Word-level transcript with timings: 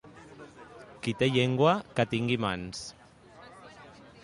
Qui 1.07 1.13
té 1.19 1.27
llengua, 1.35 1.75
que 1.99 2.07
tingui 2.15 2.41
mans. 2.47 2.83